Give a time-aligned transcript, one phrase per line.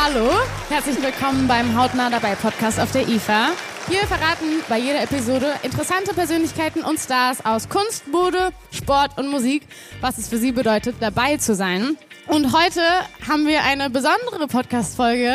[0.00, 0.30] Hallo,
[0.68, 3.48] herzlich willkommen beim Hautnah dabei Podcast auf der IFA.
[3.88, 9.66] Wir verraten bei jeder Episode interessante Persönlichkeiten und Stars aus Kunst, Mode, Sport und Musik,
[10.00, 11.96] was es für sie bedeutet, dabei zu sein.
[12.26, 12.80] Und heute
[13.26, 15.34] haben wir eine besondere Podcast-Folge,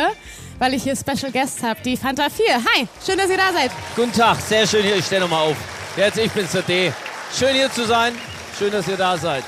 [0.58, 2.46] weil ich hier Special Guests habe, die Fanta 4.
[2.54, 3.70] Hi, schön, dass ihr da seid.
[3.96, 4.96] Guten Tag, sehr schön hier.
[4.96, 5.56] Ich stehe nochmal auf.
[5.96, 6.92] Jetzt, ich bin's der D.
[7.36, 8.14] Schön hier zu sein.
[8.58, 9.44] Schön, dass ihr da seid.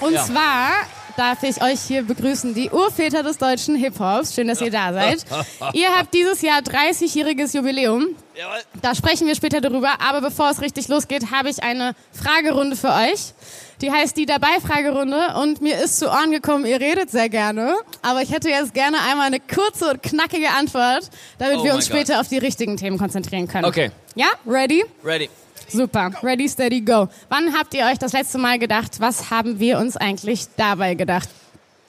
[0.00, 0.24] Und Ja.
[0.24, 0.70] zwar
[1.16, 4.34] darf ich euch hier begrüßen, die Urväter des deutschen Hip-Hops.
[4.34, 5.24] Schön, dass ihr da seid.
[5.72, 8.08] ihr habt dieses Jahr 30-jähriges Jubiläum.
[8.34, 8.58] Jawohl.
[8.80, 10.00] Da sprechen wir später darüber.
[10.00, 13.34] Aber bevor es richtig losgeht, habe ich eine Fragerunde für euch.
[13.80, 15.34] Die heißt die Dabei-Fragerunde.
[15.40, 17.74] Und mir ist zu Ohren gekommen, ihr redet sehr gerne.
[18.00, 21.86] Aber ich hätte jetzt gerne einmal eine kurze und knackige Antwort, damit Oh wir uns
[21.86, 23.64] später auf die richtigen Themen konzentrieren können.
[23.64, 23.90] Okay.
[24.14, 24.28] Ja?
[24.46, 24.84] Ready?
[25.04, 25.28] Ready.
[25.68, 26.10] Super.
[26.22, 27.08] Ready, steady, go.
[27.28, 31.28] Wann habt ihr euch das letzte Mal gedacht, was haben wir uns eigentlich dabei gedacht?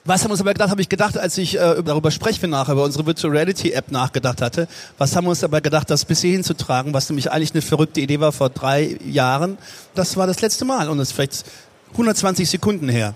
[0.06, 2.48] Was haben wir uns aber gedacht, habe ich gedacht, als ich äh, darüber sprechen wir
[2.50, 4.68] nachher, über unsere Virtual Reality App nachgedacht hatte.
[4.98, 7.62] Was haben wir uns dabei gedacht, das bis hierhin zu tragen, was nämlich eigentlich eine
[7.62, 9.56] verrückte Idee war vor drei Jahren.
[9.94, 11.44] Das war das letzte Mal und das ist vielleicht
[11.92, 13.14] 120 Sekunden her.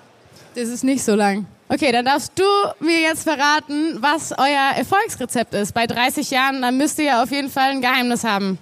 [0.55, 1.45] Das ist nicht so lang.
[1.69, 2.45] Okay, dann darfst du
[2.81, 5.75] mir jetzt verraten, was euer Erfolgsrezept ist.
[5.75, 8.59] Bei 30 Jahren, dann müsst ihr ja auf jeden Fall ein Geheimnis haben.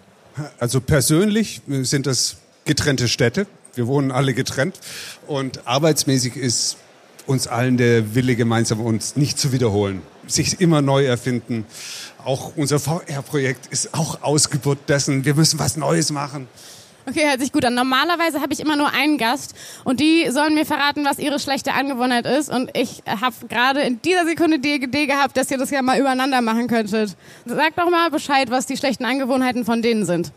[0.59, 3.47] Also persönlich sind das getrennte Städte.
[3.75, 4.79] Wir wohnen alle getrennt.
[5.27, 6.77] Und arbeitsmäßig ist
[7.27, 10.03] uns allen der Wille gemeinsam, uns nicht zu wiederholen.
[10.27, 11.67] Sich immer neu erfinden.
[12.25, 15.25] Auch unser VR-Projekt ist auch Ausgeburt dessen.
[15.25, 16.48] Wir müssen was Neues machen.
[17.08, 17.74] Okay, hört sich gut an.
[17.74, 19.54] Normalerweise habe ich immer nur einen Gast
[19.84, 22.50] und die sollen mir verraten, was ihre schlechte Angewohnheit ist.
[22.50, 25.98] Und ich habe gerade in dieser Sekunde die Idee gehabt, dass ihr das ja mal
[26.00, 27.16] übereinander machen könntet.
[27.44, 30.32] Sagt doch mal Bescheid, was die schlechten Angewohnheiten von denen sind.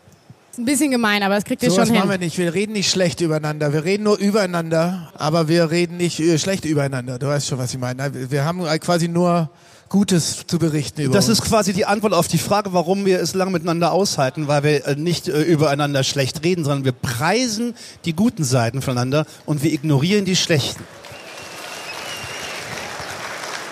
[0.51, 2.21] Ist ein bisschen gemein, aber das kriegt ihr So schon was machen wir hin.
[2.21, 2.37] nicht.
[2.37, 3.73] Wir reden nicht schlecht übereinander.
[3.73, 7.17] Wir reden nur übereinander, aber wir reden nicht äh, schlecht übereinander.
[7.19, 8.11] Du weißt schon, was ich meine.
[8.31, 9.49] Wir haben quasi nur
[9.89, 11.39] Gutes zu berichten über Das uns.
[11.39, 14.86] ist quasi die Antwort auf die Frage, warum wir es lange miteinander aushalten, weil wir
[14.88, 17.73] äh, nicht äh, übereinander schlecht reden, sondern wir preisen
[18.05, 20.83] die guten Seiten voneinander und wir ignorieren die schlechten.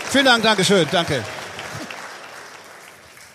[0.09, 1.23] Vielen Dank, Dankeschön, danke.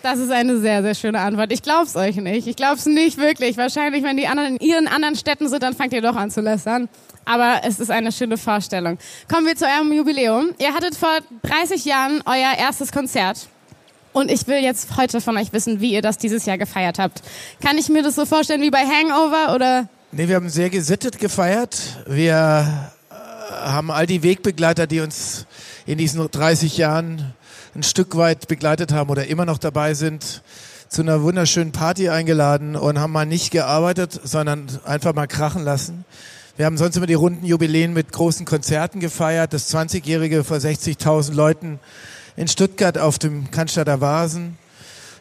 [0.01, 1.53] Das ist eine sehr, sehr schöne Antwort.
[1.53, 2.45] Ich glaub's euch nicht.
[2.47, 3.55] Ich glaub's nicht wirklich.
[3.55, 6.41] Wahrscheinlich, wenn die anderen in ihren anderen Städten sind, dann fangt ihr doch an zu
[6.41, 6.89] lästern.
[7.25, 8.97] Aber es ist eine schöne Vorstellung.
[9.31, 10.53] Kommen wir zu eurem Jubiläum.
[10.59, 13.47] Ihr hattet vor 30 Jahren euer erstes Konzert.
[14.11, 17.23] Und ich will jetzt heute von euch wissen, wie ihr das dieses Jahr gefeiert habt.
[17.61, 19.89] Kann ich mir das so vorstellen wie bei Hangover oder?
[20.11, 22.03] Nee, wir haben sehr gesittet gefeiert.
[22.05, 25.47] Wir äh, haben all die Wegbegleiter, die uns
[25.87, 27.33] in diesen 30 Jahren
[27.73, 30.43] ein Stück weit begleitet haben oder immer noch dabei sind,
[30.89, 36.05] zu einer wunderschönen Party eingeladen und haben mal nicht gearbeitet, sondern einfach mal krachen lassen.
[36.55, 39.53] Wir haben sonst immer die runden Jubiläen mit großen Konzerten gefeiert.
[39.53, 41.79] Das 20-jährige vor 60.000 Leuten
[42.35, 44.57] in Stuttgart auf dem Cannstatter Vasen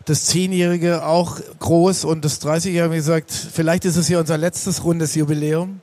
[0.04, 4.84] das Zehnjährige auch groß und das 30-Jährige, wie gesagt, vielleicht ist es hier unser letztes
[4.84, 5.80] rundes Jubiläum.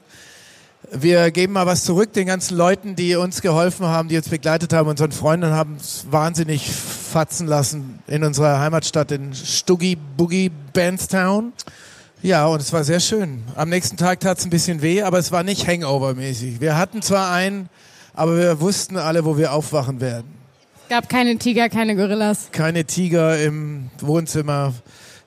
[0.92, 4.74] Wir geben mal was zurück den ganzen Leuten, die uns geholfen haben, die uns begleitet
[4.74, 11.54] haben, unseren Freunden haben es wahnsinnig fatzen lassen in unserer Heimatstadt in Stuggy Boogie Bandstown.
[12.22, 13.44] Ja, und es war sehr schön.
[13.56, 16.59] Am nächsten Tag tat es ein bisschen weh, aber es war nicht Hangover-mäßig.
[16.59, 17.69] Wir hatten zwar einen,
[18.13, 20.28] aber wir wussten alle, wo wir aufwachen werden.
[20.90, 22.50] Gab keine Tiger, keine Gorillas.
[22.52, 24.74] keine Tiger im Wohnzimmer.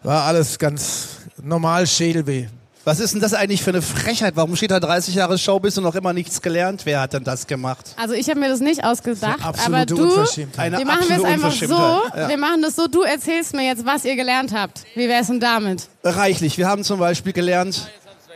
[0.03, 2.49] War alles ganz normal Schädelweh.
[2.85, 4.35] Was ist denn das eigentlich für eine Frechheit?
[4.35, 6.81] Warum steht da 30 Jahre Showbiz und noch immer nichts gelernt?
[6.85, 7.95] Wer hat denn das gemacht?
[7.97, 10.27] Also ich habe mir das nicht ausgedacht, aber Absolute du.
[10.57, 12.19] Eine wir machen es absolute einfach so.
[12.19, 12.29] Ja.
[12.29, 12.89] Wir machen das so.
[12.89, 14.83] Du erzählst mir jetzt, was ihr gelernt habt.
[14.97, 15.89] Wie wär's denn damit?
[16.03, 16.59] Reichlich.
[16.59, 17.89] Wir haben zum Beispiel gelernt.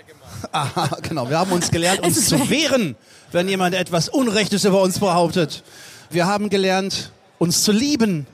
[0.53, 1.29] Aha, genau.
[1.29, 2.95] Wir haben uns gelernt, Es uns zu wehren,
[3.33, 5.65] wenn jemand etwas Unrechtes über uns behauptet.
[6.11, 8.29] Wir haben gelernt, uns zu lieben.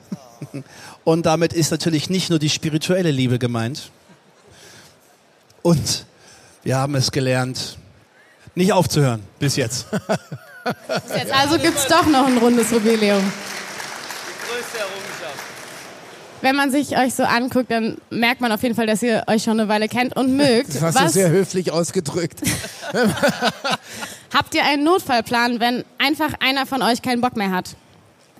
[1.03, 3.89] Und damit ist natürlich nicht nur die spirituelle Liebe gemeint.
[5.63, 6.05] Und
[6.63, 7.77] wir haben es gelernt,
[8.55, 9.87] nicht aufzuhören bis jetzt.
[11.15, 13.23] Jetzt also gibt's doch noch ein rundes Jubiläum.
[14.47, 15.43] Größte Errungenschaft.
[16.41, 19.43] Wenn man sich euch so anguckt, dann merkt man auf jeden Fall, dass ihr euch
[19.43, 20.75] schon eine Weile kennt und mögt.
[20.75, 22.41] Das hast du Was, sehr höflich ausgedrückt.
[24.33, 27.75] habt ihr einen Notfallplan, wenn einfach einer von euch keinen Bock mehr hat?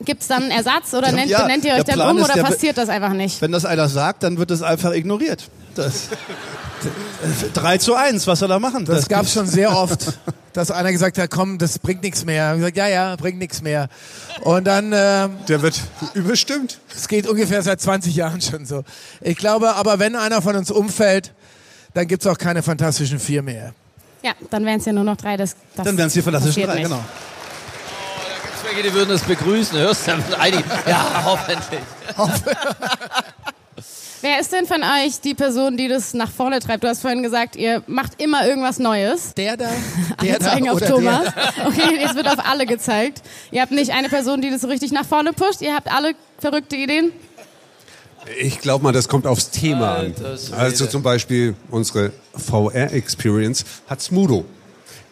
[0.01, 2.77] Gibt's dann einen Ersatz oder nennt, ja, nennt ihr euch dann um oder der- passiert
[2.77, 3.41] das einfach nicht?
[3.41, 5.49] Wenn das einer sagt, dann wird es einfach ignoriert.
[5.75, 6.09] Das,
[7.53, 8.85] 3 zu 1, was soll er machen?
[8.85, 10.17] Das gab schon sehr oft,
[10.53, 12.51] dass einer gesagt hat, komm, das bringt nichts mehr.
[12.53, 13.89] Ich gesagt, ja, ja, bringt nichts mehr.
[14.41, 15.79] Und dann, äh, Der wird
[16.13, 16.79] überstimmt.
[16.95, 18.83] es geht ungefähr seit 20 Jahren schon so.
[19.21, 21.31] Ich glaube, aber wenn einer von uns umfällt,
[21.93, 23.73] dann gibt's auch keine fantastischen vier mehr.
[24.23, 25.37] Ja, dann wären es ja nur noch drei.
[25.37, 26.83] Das, das Dann wären es die fantastischen drei, nicht.
[26.83, 26.97] genau.
[26.97, 29.77] Oh, da gibt's denke, die würden es begrüßen.
[29.77, 30.11] Hörst du?
[30.87, 31.81] Ja, hoffentlich.
[34.23, 36.81] Wer ist denn von euch die Person, die das nach vorne treibt?
[36.85, 39.33] Du hast vorhin gesagt, ihr macht immer irgendwas Neues.
[39.33, 39.69] Der da,
[40.23, 41.23] der da zeigen auf oder Thomas.
[41.25, 41.67] der.
[41.67, 43.21] Okay, jetzt wird auf alle gezeigt.
[43.51, 45.61] Ihr habt nicht eine Person, die das so richtig nach vorne pusht.
[45.61, 47.11] Ihr habt alle verrückte Ideen.
[48.39, 50.15] Ich glaube mal, das kommt aufs Thema an.
[50.57, 54.45] Also zum Beispiel unsere VR-Experience hat Smudo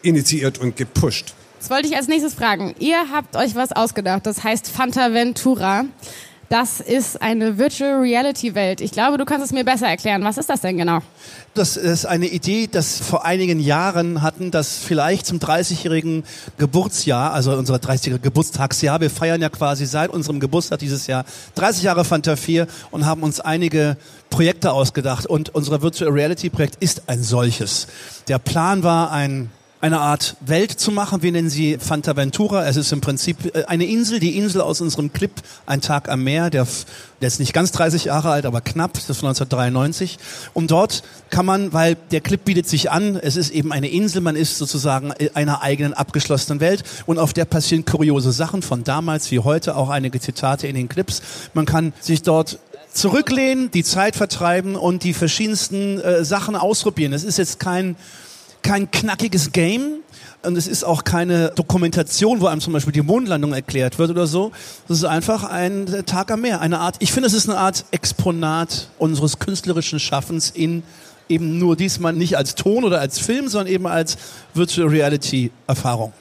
[0.04, 1.34] initiiert und gepusht.
[1.60, 2.76] Das wollte ich als nächstes fragen.
[2.80, 4.26] Ihr habt euch was ausgedacht.
[4.26, 5.84] Das heißt Fantaventura.
[6.52, 8.82] Das ist eine Virtual Reality Welt.
[8.82, 10.22] Ich glaube, du kannst es mir besser erklären.
[10.26, 11.00] Was ist das denn genau?
[11.54, 16.26] Das ist eine Idee, das vor einigen Jahren hatten, dass vielleicht zum 30-jährigen
[16.58, 21.24] Geburtsjahr, also unser 30-jähriger Geburtstagsjahr, wir feiern ja quasi seit unserem Geburtstag dieses Jahr
[21.56, 23.96] 30 Jahre Fanta 4 und haben uns einige
[24.30, 27.88] Projekte ausgedacht und unser Virtual Reality Projekt ist ein solches.
[28.28, 29.50] Der Plan war ein
[29.82, 31.24] eine Art Welt zu machen.
[31.24, 32.66] Wir nennen sie Fantaventura.
[32.68, 35.32] Es ist im Prinzip äh, eine Insel, die Insel aus unserem Clip
[35.66, 36.68] Ein Tag am Meer, der,
[37.20, 40.20] der ist nicht ganz 30 Jahre alt, aber knapp, das ist von 1993.
[40.54, 41.02] Und dort
[41.32, 44.58] kann man, weil der Clip bietet sich an, es ist eben eine Insel, man ist
[44.58, 49.40] sozusagen in einer eigenen abgeschlossenen Welt und auf der passieren kuriose Sachen von damals wie
[49.40, 51.22] heute, auch einige Zitate in den Clips.
[51.54, 52.60] Man kann sich dort
[52.94, 57.14] zurücklehnen, die Zeit vertreiben und die verschiedensten äh, Sachen ausprobieren.
[57.14, 57.96] Es ist jetzt kein
[58.62, 60.02] kein knackiges Game
[60.44, 64.28] und es ist auch keine Dokumentation, wo einem zum Beispiel die Mondlandung erklärt wird oder
[64.28, 64.52] so.
[64.90, 66.96] Es ist einfach ein Tag am Meer, eine Art.
[67.00, 70.84] Ich finde, es ist eine Art Exponat unseres künstlerischen Schaffens in
[71.30, 74.18] eben nur diesmal nicht als Ton oder als Film, sondern eben als
[74.54, 76.12] Virtual Reality Erfahrung.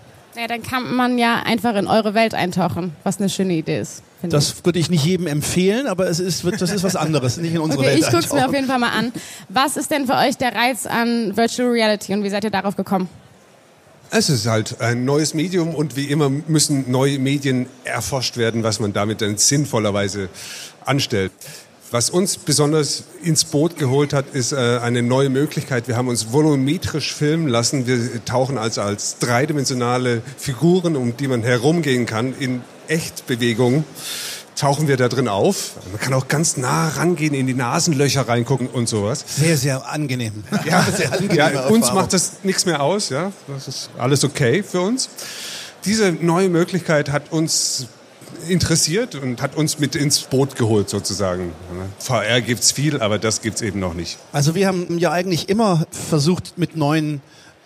[0.40, 4.02] Ja, dann kann man ja einfach in eure Welt eintauchen, was eine schöne Idee ist.
[4.22, 4.42] finde ich.
[4.42, 7.60] Das würde ich nicht jedem empfehlen, aber es ist, das ist was anderes, nicht in
[7.60, 9.12] unsere Okay, Welt ich guck's mir auf jeden Fall mal an.
[9.50, 12.74] Was ist denn für euch der Reiz an Virtual Reality und wie seid ihr darauf
[12.74, 13.10] gekommen?
[14.10, 18.80] Es ist halt ein neues Medium und wie immer müssen neue Medien erforscht werden, was
[18.80, 20.30] man damit dann sinnvollerweise
[20.86, 21.32] anstellt.
[21.92, 25.88] Was uns besonders ins Boot geholt hat, ist äh, eine neue Möglichkeit.
[25.88, 27.88] Wir haben uns volumetrisch filmen lassen.
[27.88, 33.84] Wir tauchen also als dreidimensionale Figuren, um die man herumgehen kann, in Echtbewegung
[34.54, 35.72] tauchen wir da drin auf.
[35.90, 39.24] Man kann auch ganz nah rangehen, in die Nasenlöcher reingucken und sowas.
[39.26, 40.44] Sehr, sehr angenehm.
[40.64, 43.32] Ja, sehr angenehme ja uns macht das nichts mehr aus, ja.
[43.48, 45.08] Das ist alles okay für uns.
[45.86, 47.86] Diese neue Möglichkeit hat uns
[48.48, 51.52] interessiert und hat uns mit ins Boot geholt sozusagen.
[51.98, 54.18] VR gibt's viel, aber das gibt's eben noch nicht.
[54.32, 57.20] Also wir haben ja eigentlich immer versucht, mit neuen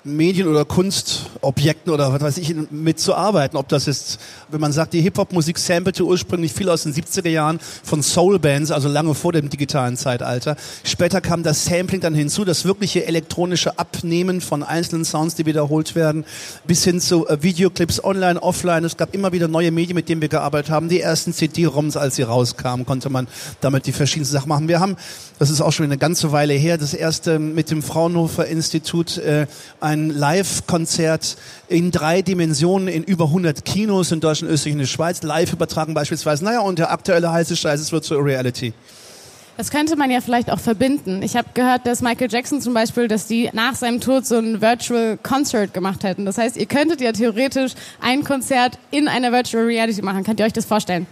[0.07, 3.59] Medien oder Kunstobjekten oder was weiß ich mitzuarbeiten.
[3.59, 4.21] Ob das ist,
[4.51, 8.89] wenn man sagt, die Hip-Hop-Musik sampelte ursprünglich viel aus den 70er Jahren von Soul-Bands, also
[8.91, 10.57] lange vor dem digitalen Zeitalter.
[10.83, 15.95] Später kam das Sampling dann hinzu, das wirkliche elektronische Abnehmen von einzelnen Sounds, die wiederholt
[15.95, 16.27] werden,
[16.67, 18.85] bis hin zu äh, Videoclips online, offline.
[18.85, 20.91] Es gab immer wieder neue Medien, mit denen wir gearbeitet haben.
[20.91, 23.27] Die ersten CD-ROMs, als sie rauskamen, konnte man
[23.63, 24.69] damit die verschiedensten Sachen machen.
[24.69, 24.97] Wir haben,
[25.39, 29.47] das ist auch schon eine ganze Weile her, das erste mit dem Fraunhofer Institut äh,
[29.81, 31.37] ein Live-Konzert
[31.69, 35.95] in drei Dimensionen in über 100 Kinos in Deutschland, Österreich und der Schweiz live übertragen
[35.95, 36.45] beispielsweise.
[36.45, 38.73] Naja, und der aktuelle heiße Scheiß ist Virtual Reality.
[39.57, 41.23] Das könnte man ja vielleicht auch verbinden.
[41.23, 44.61] Ich habe gehört, dass Michael Jackson zum Beispiel, dass die nach seinem Tod so ein
[44.61, 46.25] Virtual Concert gemacht hätten.
[46.25, 50.25] Das heißt, ihr könntet ja theoretisch ein Konzert in einer Virtual Reality machen.
[50.25, 51.07] Könnt ihr euch das vorstellen?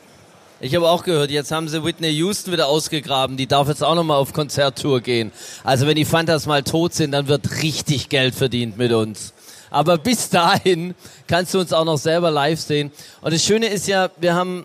[0.64, 3.36] Ich habe auch gehört, jetzt haben sie Whitney Houston wieder ausgegraben.
[3.36, 5.32] Die darf jetzt auch nochmal auf Konzerttour gehen.
[5.64, 9.32] Also wenn die Fantas mal tot sind, dann wird richtig Geld verdient mit uns.
[9.72, 10.94] Aber bis dahin
[11.26, 12.92] kannst du uns auch noch selber live sehen.
[13.22, 14.64] Und das Schöne ist ja, wir haben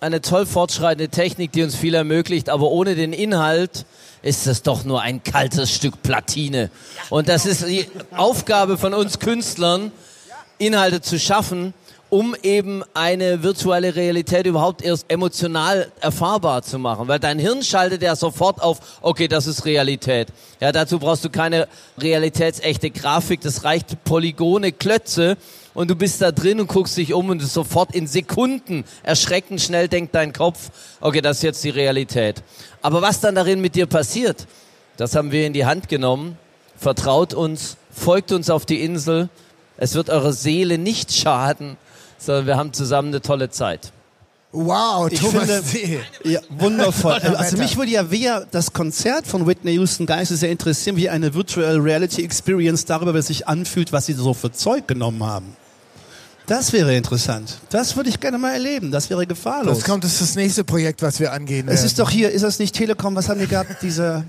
[0.00, 3.86] eine toll fortschreitende Technik, die uns viel ermöglicht, aber ohne den Inhalt
[4.22, 6.72] ist es doch nur ein kaltes Stück Platine.
[7.08, 9.92] Und das ist die Aufgabe von uns Künstlern,
[10.58, 11.72] Inhalte zu schaffen,
[12.08, 17.08] um eben eine virtuelle Realität überhaupt erst emotional erfahrbar zu machen.
[17.08, 20.28] Weil dein Hirn schaltet ja sofort auf, okay, das ist Realität.
[20.60, 21.66] Ja, dazu brauchst du keine
[21.98, 25.36] realitätsechte Grafik, das reicht Polygone, Klötze
[25.74, 29.88] und du bist da drin und guckst dich um und sofort in Sekunden erschreckend schnell
[29.88, 30.70] denkt dein Kopf,
[31.00, 32.42] okay, das ist jetzt die Realität.
[32.82, 34.46] Aber was dann darin mit dir passiert,
[34.96, 36.38] das haben wir in die Hand genommen.
[36.78, 39.28] Vertraut uns, folgt uns auf die Insel.
[39.76, 41.76] Es wird eurer Seele nicht schaden,
[42.26, 43.92] sondern wir haben zusammen eine tolle Zeit.
[44.52, 46.00] Wow, Ich Thomas finde-.
[46.24, 47.12] Ja, wundervoll.
[47.12, 51.34] Also mich würde ja weder das Konzert von Whitney Houston Geiste sehr interessieren, wie eine
[51.34, 55.56] Virtual Reality Experience darüber, wie es sich anfühlt, was sie so für Zeug genommen haben.
[56.46, 57.58] Das wäre interessant.
[57.70, 58.92] Das würde ich gerne mal erleben.
[58.92, 59.78] Das wäre gefahrlos.
[59.78, 61.86] Das kommt, das ist das nächste Projekt, was wir angehen es werden.
[61.86, 63.82] ist doch hier, ist das nicht Telekom, was haben die gehabt?
[63.82, 64.24] Diese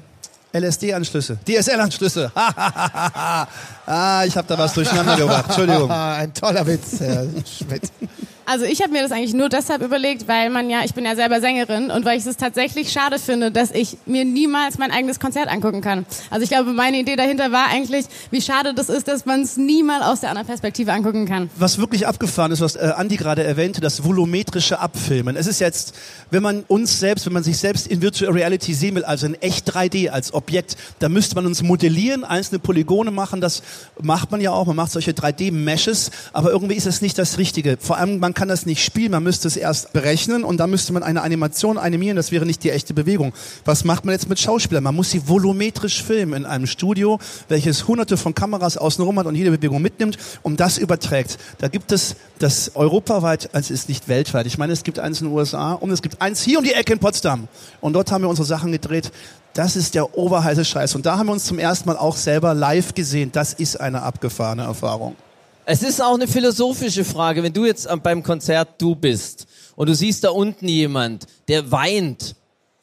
[0.54, 1.38] LSD-Anschlüsse.
[1.46, 2.32] DSL-Anschlüsse.
[2.36, 5.46] ah, ich habe da was durcheinander gebracht.
[5.48, 5.92] Entschuldigung.
[5.92, 7.84] Ein toller Witz, Herr Schmidt.
[8.50, 11.18] Also ich habe mir das eigentlich nur deshalb überlegt, weil man ja, ich bin ja
[11.18, 15.20] selber Sängerin und weil ich es tatsächlich schade finde, dass ich mir niemals mein eigenes
[15.20, 16.06] Konzert angucken kann.
[16.30, 19.58] Also ich glaube, meine Idee dahinter war eigentlich, wie schade das ist, dass man es
[19.58, 21.50] nie mal aus der anderen Perspektive angucken kann.
[21.58, 25.36] Was wirklich abgefahren ist, was äh, Andi gerade erwähnte, das volumetrische Abfilmen.
[25.36, 25.94] Es ist jetzt,
[26.32, 29.36] wenn man uns selbst, wenn man sich selbst in Virtual Reality sehen will, also in
[29.42, 33.62] echt 3D als Objekt, da müsste man uns modellieren, einzelne Polygone machen, das
[34.02, 37.76] macht man ja auch, man macht solche 3D-Meshes, aber irgendwie ist es nicht das Richtige.
[37.82, 40.94] Vor allem, man kann das nicht spielen, man müsste es erst berechnen und dann müsste
[40.94, 43.34] man eine Animation animieren, das wäre nicht die echte Bewegung.
[43.66, 44.84] Was macht man jetzt mit Schauspielern?
[44.84, 47.18] Man muss sie volumetrisch filmen in einem Studio,
[47.50, 51.40] welches hunderte von Kameras außenrum hat und jede Bewegung mitnimmt und das überträgt.
[51.58, 55.20] Da gibt es das europaweit, also es ist nicht weltweit, ich meine, es gibt eins
[55.20, 57.48] in den USA und es gibt eins hier um die Ecke in Potsdam.
[57.82, 59.12] Und dort haben wir unsere Sachen gedreht.
[59.56, 60.94] Das ist der oberheiße Scheiß.
[60.94, 63.32] Und da haben wir uns zum ersten Mal auch selber live gesehen.
[63.32, 65.16] Das ist eine abgefahrene Erfahrung.
[65.70, 69.46] Es ist auch eine philosophische Frage, wenn du jetzt beim Konzert du bist
[69.76, 72.38] und du siehst da unten jemand, der weint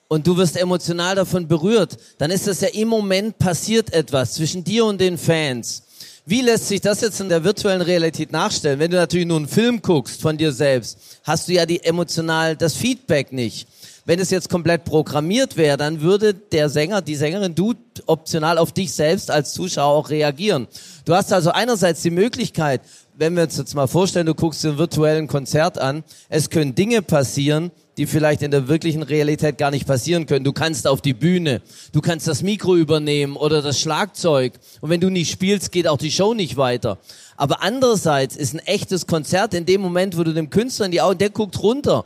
[0.08, 4.64] und du wirst emotional davon berührt, dann ist das ja im Moment passiert etwas zwischen
[4.64, 5.84] dir und den Fans.
[6.26, 8.78] Wie lässt sich das jetzt in der virtuellen Realität nachstellen?
[8.78, 12.54] Wenn du natürlich nur einen Film guckst von dir selbst, hast du ja die emotional
[12.54, 13.66] das Feedback nicht.
[14.06, 17.72] Wenn es jetzt komplett programmiert wäre, dann würde der Sänger, die Sängerin, du
[18.04, 20.68] optional auf dich selbst als Zuschauer auch reagieren.
[21.06, 22.82] Du hast also einerseits die Möglichkeit,
[23.16, 26.74] wenn wir uns jetzt mal vorstellen, du guckst dir ein virtuellen Konzert an, es können
[26.74, 30.44] Dinge passieren, die vielleicht in der wirklichen Realität gar nicht passieren können.
[30.44, 34.52] Du kannst auf die Bühne, du kannst das Mikro übernehmen oder das Schlagzeug.
[34.82, 36.98] Und wenn du nicht spielst, geht auch die Show nicht weiter.
[37.38, 41.00] Aber andererseits ist ein echtes Konzert in dem Moment, wo du dem Künstler in die
[41.00, 42.04] Augen, der guckt runter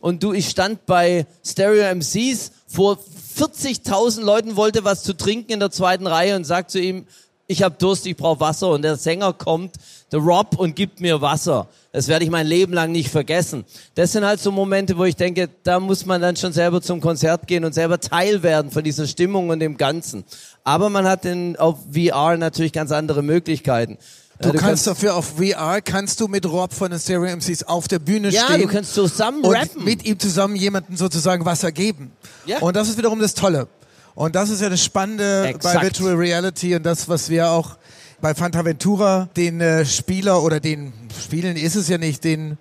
[0.00, 2.98] und du, ich stand bei Stereo MCs vor
[3.36, 7.06] 40.000 Leuten, wollte was zu trinken in der zweiten Reihe und sagt zu ihm,
[7.50, 9.76] ich habe Durst, ich brauche Wasser und der Sänger kommt,
[10.12, 11.66] der Rob, und gibt mir Wasser.
[11.92, 13.64] Das werde ich mein Leben lang nicht vergessen.
[13.94, 17.00] Das sind halt so Momente, wo ich denke, da muss man dann schon selber zum
[17.00, 20.24] Konzert gehen und selber Teil werden von dieser Stimmung und dem Ganzen.
[20.62, 23.96] Aber man hat in, auf VR natürlich ganz andere Möglichkeiten.
[24.40, 27.88] Du, du, kannst, dafür auf VR, kannst du mit Rob von den Stereo MCs auf
[27.88, 28.60] der Bühne ja, stehen.
[28.60, 29.82] Ja, du kannst zusammen und rappen.
[29.82, 32.12] mit ihm zusammen jemanden sozusagen Wasser geben.
[32.46, 32.60] Ja.
[32.60, 33.66] Und das ist wiederum das Tolle.
[34.14, 35.74] Und das ist ja das Spannende Exakt.
[35.74, 37.76] bei Virtual Reality und das, was wir auch
[38.20, 42.58] bei Fantaventura den äh, Spieler oder den Spielen ist es ja nicht, den,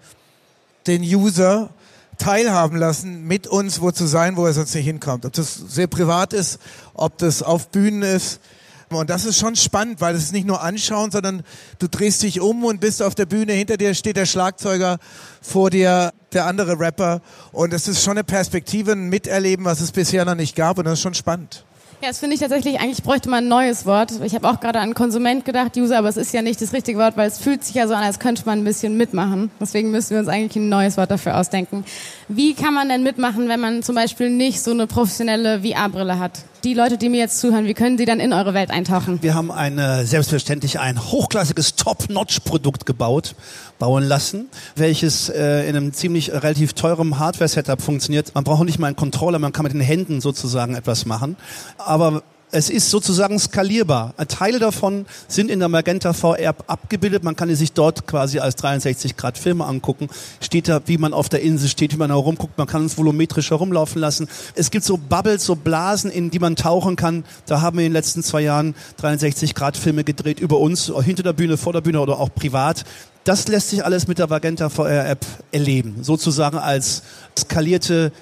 [0.88, 1.70] den User
[2.18, 5.26] teilhaben lassen, mit uns wo zu sein, wo er sonst nicht hinkommt.
[5.26, 6.60] Ob das sehr privat ist,
[6.94, 8.40] ob das auf Bühnen ist,
[8.90, 11.44] und das ist schon spannend, weil es ist nicht nur anschauen, sondern
[11.80, 14.98] du drehst dich um und bist auf der Bühne, hinter dir steht der Schlagzeuger,
[15.42, 17.22] vor dir der andere Rapper.
[17.52, 20.78] Und es ist schon eine Perspektive, ein Miterleben, was es bisher noch nicht gab.
[20.78, 21.66] Und das ist schon spannend.
[22.00, 24.12] Ja, das finde ich tatsächlich, eigentlich bräuchte man ein neues Wort.
[24.24, 27.00] Ich habe auch gerade an Konsument gedacht, User, aber es ist ja nicht das richtige
[27.00, 29.50] Wort, weil es fühlt sich ja so an, als könnte man ein bisschen mitmachen.
[29.60, 31.84] Deswegen müssen wir uns eigentlich ein neues Wort dafür ausdenken.
[32.28, 36.44] Wie kann man denn mitmachen, wenn man zum Beispiel nicht so eine professionelle VR-Brille hat?
[36.68, 39.20] Die Leute, die mir jetzt zuhören, wie können sie dann in eure Welt eintauchen?
[39.22, 43.36] Wir haben ein, selbstverständlich ein hochklassiges Top-Notch-Produkt gebaut,
[43.80, 48.36] bauen lassen, welches äh, in einem ziemlich relativ teurem Hardware-Setup funktioniert.
[48.36, 51.38] Man braucht nicht mal einen Controller, man kann mit den Händen sozusagen etwas machen.
[51.78, 54.14] Aber es ist sozusagen skalierbar.
[54.30, 57.24] Teile davon sind in der Magenta VR abgebildet.
[57.24, 60.08] Man kann sich dort quasi als 63 Grad Filme angucken.
[60.40, 62.58] Steht da, wie man auf der Insel steht, wie man herumguckt.
[62.58, 64.30] Man kann es volumetrisch herumlaufen lassen.
[64.56, 67.26] Es gibt so Bubbles, so Blasen, in die man tauchen kann.
[67.48, 71.24] Da haben wir in den letzten zwei Jahren 63 Grad Filme gedreht über uns, hinter
[71.24, 72.86] der Bühne, vor der Bühne oder auch privat.
[73.26, 75.98] Das lässt sich alles mit der Magenta VR App erleben.
[76.02, 77.04] Sozusagen als
[77.38, 78.14] skalierte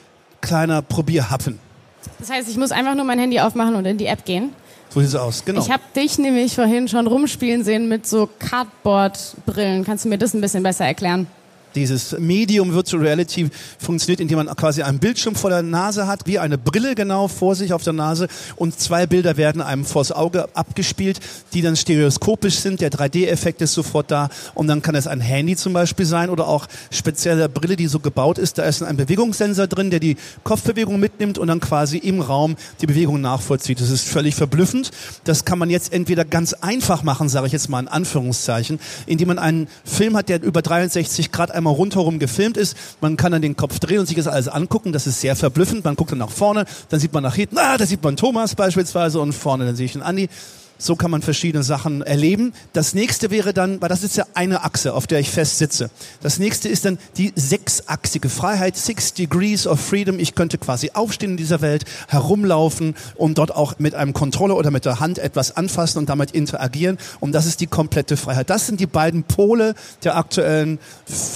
[0.41, 1.59] kleiner Probierhappen.
[2.19, 4.53] Das heißt, ich muss einfach nur mein Handy aufmachen und in die App gehen.
[4.89, 5.61] So sieht es aus, genau.
[5.61, 9.83] Ich habe dich nämlich vorhin schon rumspielen sehen mit so Cardboard-Brillen.
[9.83, 11.27] Kannst du mir das ein bisschen besser erklären?
[11.75, 16.39] Dieses Medium Virtual Reality funktioniert, indem man quasi einen Bildschirm vor der Nase hat, wie
[16.39, 20.47] eine Brille genau vor sich auf der Nase und zwei Bilder werden einem vors Auge
[20.53, 21.19] abgespielt,
[21.53, 22.81] die dann stereoskopisch sind.
[22.81, 26.47] Der 3D-Effekt ist sofort da und dann kann es ein Handy zum Beispiel sein oder
[26.47, 28.57] auch spezielle Brille, die so gebaut ist.
[28.57, 32.87] Da ist ein Bewegungssensor drin, der die Kopfbewegung mitnimmt und dann quasi im Raum die
[32.87, 33.81] Bewegung nachvollzieht.
[33.81, 34.91] Das ist völlig verblüffend.
[35.25, 39.29] Das kann man jetzt entweder ganz einfach machen, sage ich jetzt mal in Anführungszeichen, indem
[39.29, 42.77] man einen Film hat, der über 63 Grad einmal einmal rundherum gefilmt ist.
[43.01, 44.93] Man kann dann den Kopf drehen und sich das alles angucken.
[44.93, 45.83] Das ist sehr verblüffend.
[45.83, 48.55] Man guckt dann nach vorne, dann sieht man nach hinten, ah, da sieht man Thomas
[48.55, 50.29] beispielsweise und vorne, dann sehe ich den Andi.
[50.77, 52.53] So kann man verschiedene Sachen erleben.
[52.73, 55.89] Das nächste wäre dann, weil das ist ja eine Achse, auf der ich fest sitze.
[56.21, 60.19] Das nächste ist dann die sechsachsige Freiheit, Six Degrees of Freedom.
[60.19, 64.71] Ich könnte quasi aufstehen in dieser Welt, herumlaufen und dort auch mit einem Controller oder
[64.71, 66.97] mit der Hand etwas anfassen und damit interagieren.
[67.19, 68.49] Und das ist die komplette Freiheit.
[68.49, 70.79] Das sind die beiden Pole der aktuellen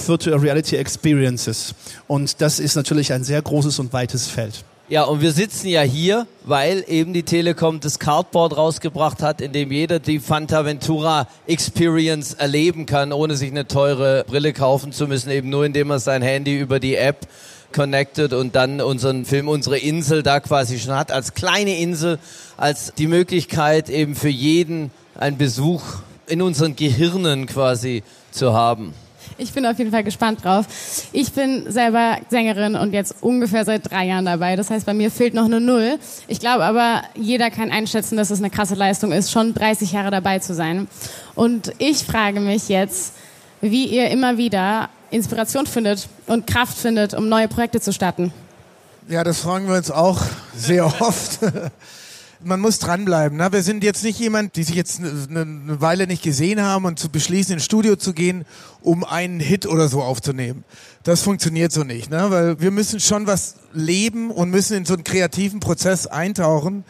[0.06, 1.74] Virtual Reality Experiences.
[2.06, 4.64] Und das ist natürlich ein sehr großes und weites Feld.
[4.90, 9.52] Ja, und wir sitzen ja hier, weil eben die Telekom das Cardboard rausgebracht hat, in
[9.52, 15.30] dem jeder die Fantaventura Experience erleben kann, ohne sich eine teure Brille kaufen zu müssen,
[15.30, 17.28] eben nur indem er sein Handy über die App
[17.72, 22.18] connected und dann unseren Film, unsere Insel da quasi schon hat, als kleine Insel,
[22.56, 25.82] als die Möglichkeit eben für jeden einen Besuch
[26.26, 28.92] in unseren Gehirnen quasi zu haben.
[29.38, 30.66] Ich bin auf jeden Fall gespannt drauf.
[31.12, 34.56] Ich bin selber Sängerin und jetzt ungefähr seit drei Jahren dabei.
[34.56, 35.98] Das heißt, bei mir fehlt noch eine Null.
[36.28, 40.10] Ich glaube aber, jeder kann einschätzen, dass es eine krasse Leistung ist, schon 30 Jahre
[40.10, 40.88] dabei zu sein.
[41.34, 43.14] Und ich frage mich jetzt,
[43.60, 48.32] wie ihr immer wieder Inspiration findet und Kraft findet, um neue Projekte zu starten.
[49.08, 50.20] Ja, das fragen wir uns auch
[50.54, 51.40] sehr oft.
[52.42, 53.38] Man muss dranbleiben.
[53.38, 53.52] Ne?
[53.52, 56.98] Wir sind jetzt nicht jemand, die sich jetzt eine, eine Weile nicht gesehen haben und
[56.98, 58.44] zu beschließen, ins Studio zu gehen,
[58.80, 60.64] um einen Hit oder so aufzunehmen.
[61.02, 62.30] Das funktioniert so nicht, ne?
[62.30, 66.84] weil wir müssen schon was leben und müssen in so einen kreativen Prozess eintauchen,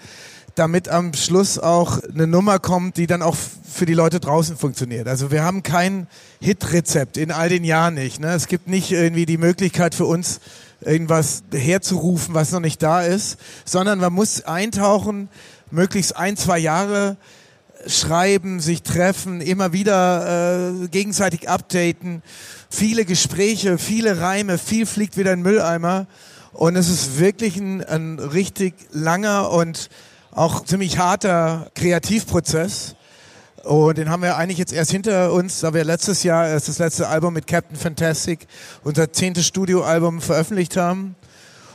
[0.54, 3.36] damit am Schluss auch eine Nummer kommt, die dann auch
[3.72, 5.06] für die Leute draußen funktioniert.
[5.08, 6.06] Also wir haben kein
[6.40, 8.20] Hit-Rezept in all den Jahren nicht.
[8.20, 8.32] Ne?
[8.34, 10.40] Es gibt nicht irgendwie die Möglichkeit für uns,
[10.80, 15.28] irgendwas herzurufen, was noch nicht da ist, sondern man muss eintauchen,
[15.70, 17.16] möglichst ein, zwei Jahre
[17.86, 22.22] schreiben, sich treffen, immer wieder äh, gegenseitig updaten,
[22.68, 26.06] viele Gespräche, viele Reime, viel fliegt wieder in Mülleimer
[26.52, 29.88] und es ist wirklich ein, ein richtig langer und
[30.30, 32.94] auch ziemlich harter Kreativprozess.
[33.64, 36.78] Und den haben wir eigentlich jetzt erst hinter uns, da wir letztes Jahr erst das
[36.78, 38.46] letzte Album mit Captain Fantastic,
[38.84, 41.14] unser zehntes Studioalbum veröffentlicht haben.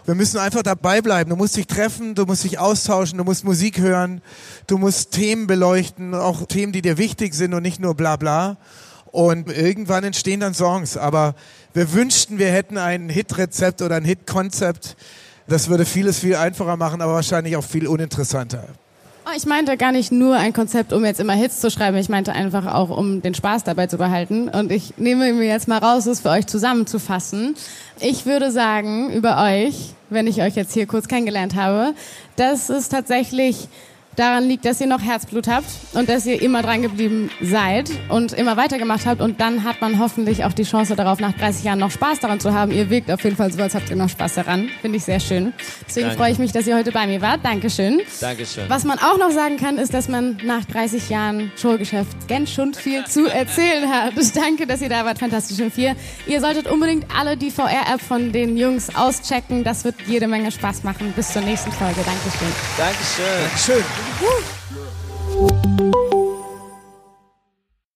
[0.05, 1.29] Wir müssen einfach dabei bleiben.
[1.29, 4.21] Du musst dich treffen, du musst dich austauschen, du musst Musik hören,
[4.67, 8.57] du musst Themen beleuchten, auch Themen, die dir wichtig sind und nicht nur bla bla.
[9.05, 10.97] Und irgendwann entstehen dann Songs.
[10.97, 11.35] Aber
[11.73, 14.95] wir wünschten, wir hätten ein Hit-Rezept oder ein Hit-Konzept.
[15.47, 18.67] Das würde vieles viel einfacher machen, aber wahrscheinlich auch viel uninteressanter.
[19.37, 21.97] Ich meinte gar nicht nur ein Konzept, um jetzt immer Hits zu schreiben.
[21.97, 24.47] Ich meinte einfach auch, um den Spaß dabei zu behalten.
[24.47, 27.55] Und ich nehme mir jetzt mal raus, es für euch zusammenzufassen.
[27.99, 31.93] Ich würde sagen, über euch, wenn ich euch jetzt hier kurz kennengelernt habe,
[32.37, 33.67] dass es tatsächlich
[34.15, 38.33] daran liegt, dass ihr noch Herzblut habt und dass ihr immer dran geblieben seid und
[38.33, 41.79] immer weitergemacht habt und dann hat man hoffentlich auch die Chance darauf, nach 30 Jahren
[41.79, 42.71] noch Spaß daran zu haben.
[42.71, 44.69] Ihr wirkt auf jeden Fall so, als habt ihr noch Spaß daran.
[44.81, 45.53] Finde ich sehr schön.
[45.87, 46.21] Deswegen Danke.
[46.21, 47.43] freue ich mich, dass ihr heute bei mir wart.
[47.43, 48.01] Dankeschön.
[48.19, 48.65] Dankeschön.
[48.67, 52.73] Was man auch noch sagen kann, ist, dass man nach 30 Jahren Showgeschäft ganz schon
[52.73, 54.13] viel zu erzählen hat.
[54.35, 55.19] Danke, dass ihr da wart.
[55.19, 55.95] Fantastisch im 4.
[56.27, 59.63] Ihr solltet unbedingt alle die VR-App von den Jungs auschecken.
[59.63, 61.13] Das wird jede Menge Spaß machen.
[61.15, 62.01] Bis zur nächsten Folge.
[62.05, 62.47] Dankeschön.
[62.77, 63.25] Dankeschön.
[63.43, 64.04] Dankeschön.
[64.05, 66.14] Woo!